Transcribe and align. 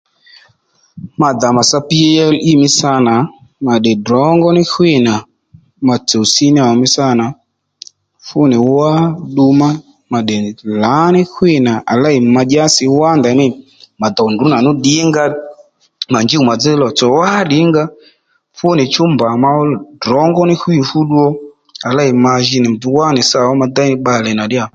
Madà 1.19 1.47
màtsá 1.57 1.77
PLE 1.89 2.51
mí 2.61 2.67
sâ 2.77 2.91
nà 3.07 3.15
ma 3.65 3.73
tdè 3.79 3.93
ddrǒngóní 3.97 4.63
ɦwî 4.71 4.93
nà 5.07 5.13
ma 5.87 5.95
tsǔ 6.07 6.19
senior 6.33 6.69
ò 6.71 6.75
mí 6.81 6.87
sâ 6.95 7.05
nà 7.19 7.25
fú 8.27 8.39
nì 8.51 8.57
wá 8.77 8.91
ddu 9.29 9.45
ma 9.59 9.69
ma 10.11 10.19
tdè 10.23 10.35
lǎní 10.83 11.21
ɦwî 11.33 11.51
nà 11.67 11.73
à 11.91 11.93
lêy 12.03 12.17
ma 12.33 12.41
dyási 12.51 12.83
wá 12.99 13.09
ndèymî 13.19 13.47
mà 14.01 14.07
ddòw 14.11 14.27
ndrǔ 14.31 14.45
nà 14.51 14.57
nǔ 14.65 14.71
ddìnga 14.77 15.25
ó 15.29 15.33
mà 16.13 16.19
njûw 16.23 16.43
màdhí 16.49 16.71
lò 16.81 16.87
tsò 16.97 17.07
wá 17.17 17.29
ddìnga 17.45 17.83
ó 17.89 17.91
fú 18.57 18.67
nì 18.77 18.83
chú 18.93 19.03
mbà 19.13 19.27
ma 19.41 19.49
ó 19.61 19.63
ddrǒngóni 19.99 20.55
ɦwî 20.61 20.75
fú 20.89 20.97
ddu 21.05 21.17
ó 21.27 21.29
à 21.87 21.89
lêy 21.97 22.11
ma 22.23 22.31
jinì 22.47 22.69
nì 23.15 23.21
sawa 23.29 23.49
ó 23.53 23.55
ma 23.61 23.67
déy 23.77 23.91
bbalè 24.01 24.31
nà 24.35 24.43
díyà 24.53 24.65